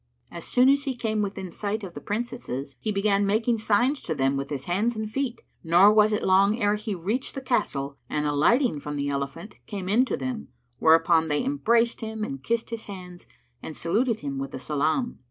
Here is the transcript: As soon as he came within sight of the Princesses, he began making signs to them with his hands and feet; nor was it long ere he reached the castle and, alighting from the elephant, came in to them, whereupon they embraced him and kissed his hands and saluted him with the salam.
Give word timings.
As 0.31 0.45
soon 0.47 0.67
as 0.67 0.85
he 0.85 0.95
came 0.95 1.21
within 1.21 1.51
sight 1.51 1.83
of 1.83 1.93
the 1.93 2.01
Princesses, 2.01 2.75
he 2.79 2.91
began 2.91 3.23
making 3.23 3.59
signs 3.59 4.01
to 4.01 4.15
them 4.15 4.35
with 4.35 4.49
his 4.49 4.65
hands 4.65 4.95
and 4.95 5.07
feet; 5.07 5.43
nor 5.63 5.93
was 5.93 6.11
it 6.11 6.23
long 6.23 6.59
ere 6.59 6.73
he 6.73 6.95
reached 6.95 7.35
the 7.35 7.39
castle 7.39 7.99
and, 8.09 8.25
alighting 8.25 8.79
from 8.79 8.95
the 8.95 9.09
elephant, 9.09 9.53
came 9.67 9.87
in 9.87 10.03
to 10.05 10.17
them, 10.17 10.47
whereupon 10.79 11.27
they 11.27 11.43
embraced 11.45 12.01
him 12.01 12.23
and 12.23 12.43
kissed 12.43 12.71
his 12.71 12.85
hands 12.85 13.27
and 13.61 13.75
saluted 13.77 14.21
him 14.21 14.39
with 14.39 14.49
the 14.49 14.57
salam. 14.57 15.19